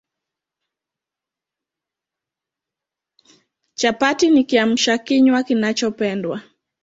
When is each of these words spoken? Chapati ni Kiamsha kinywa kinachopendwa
Chapati 3.75 4.29
ni 4.31 4.43
Kiamsha 4.43 4.97
kinywa 4.97 5.43
kinachopendwa 5.43 6.41